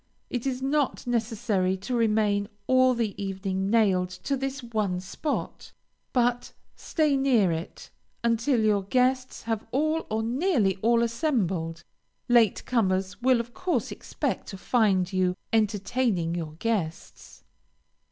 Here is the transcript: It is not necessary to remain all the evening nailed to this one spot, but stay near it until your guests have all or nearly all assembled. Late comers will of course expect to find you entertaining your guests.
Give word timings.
It 0.31 0.47
is 0.47 0.63
not 0.63 1.05
necessary 1.05 1.77
to 1.77 1.93
remain 1.95 2.47
all 2.65 2.95
the 2.95 3.13
evening 3.23 3.69
nailed 3.69 4.09
to 4.09 4.35
this 4.35 4.63
one 4.63 4.99
spot, 4.99 5.71
but 6.11 6.53
stay 6.75 7.15
near 7.15 7.51
it 7.51 7.91
until 8.23 8.59
your 8.63 8.81
guests 8.85 9.43
have 9.43 9.63
all 9.69 10.07
or 10.09 10.23
nearly 10.23 10.77
all 10.77 11.03
assembled. 11.03 11.83
Late 12.27 12.65
comers 12.65 13.21
will 13.21 13.39
of 13.39 13.53
course 13.53 13.91
expect 13.91 14.47
to 14.47 14.57
find 14.57 15.13
you 15.13 15.37
entertaining 15.53 16.33
your 16.33 16.53
guests. 16.53 17.43